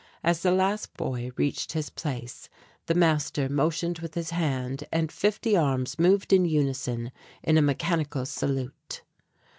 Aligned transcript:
As 0.23 0.41
the 0.41 0.49
last 0.51 0.97
boy 0.97 1.29
reached 1.37 1.73
his 1.73 1.91
place 1.91 2.49
the 2.87 2.95
master 2.95 3.47
motioned 3.47 3.99
with 3.99 4.15
his 4.15 4.31
hand 4.31 4.83
and 4.91 5.11
fifty 5.11 5.55
arms 5.55 5.99
moved 5.99 6.33
in 6.33 6.43
unison 6.43 7.11
in 7.43 7.55
a 7.55 7.61
mechanical 7.61 8.25
salute. 8.25 9.03